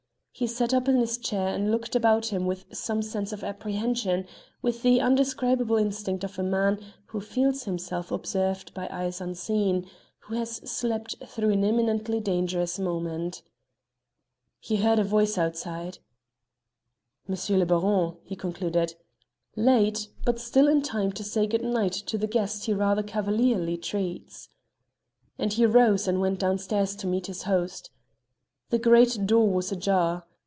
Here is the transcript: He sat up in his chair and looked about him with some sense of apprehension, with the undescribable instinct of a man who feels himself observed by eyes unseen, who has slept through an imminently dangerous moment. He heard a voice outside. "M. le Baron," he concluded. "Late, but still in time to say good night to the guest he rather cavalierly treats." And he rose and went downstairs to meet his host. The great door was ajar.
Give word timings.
He 0.33 0.47
sat 0.47 0.73
up 0.73 0.87
in 0.87 0.95
his 0.95 1.17
chair 1.19 1.49
and 1.49 1.69
looked 1.69 1.95
about 1.95 2.27
him 2.27 2.45
with 2.47 2.65
some 2.71 3.03
sense 3.03 3.31
of 3.33 3.43
apprehension, 3.43 4.25
with 4.63 4.81
the 4.81 4.99
undescribable 5.01 5.75
instinct 5.75 6.23
of 6.23 6.39
a 6.39 6.43
man 6.43 6.79
who 7.07 7.19
feels 7.21 7.65
himself 7.65 8.11
observed 8.13 8.73
by 8.73 8.87
eyes 8.91 9.19
unseen, 9.21 9.87
who 10.19 10.33
has 10.35 10.55
slept 10.71 11.15
through 11.27 11.51
an 11.51 11.63
imminently 11.65 12.19
dangerous 12.21 12.79
moment. 12.79 13.43
He 14.59 14.77
heard 14.77 14.97
a 14.99 15.03
voice 15.03 15.37
outside. 15.37 15.99
"M. 17.29 17.35
le 17.55 17.65
Baron," 17.65 18.15
he 18.23 18.35
concluded. 18.35 18.95
"Late, 19.57 20.07
but 20.25 20.39
still 20.39 20.67
in 20.69 20.81
time 20.81 21.11
to 21.11 21.23
say 21.25 21.45
good 21.45 21.63
night 21.63 21.91
to 21.93 22.17
the 22.17 22.25
guest 22.25 22.65
he 22.65 22.73
rather 22.73 23.03
cavalierly 23.03 23.77
treats." 23.77 24.49
And 25.37 25.53
he 25.53 25.65
rose 25.67 26.07
and 26.07 26.19
went 26.21 26.39
downstairs 26.39 26.95
to 26.95 27.05
meet 27.05 27.27
his 27.27 27.43
host. 27.43 27.91
The 28.71 28.79
great 28.79 29.27
door 29.27 29.47
was 29.51 29.71
ajar. 29.73 30.25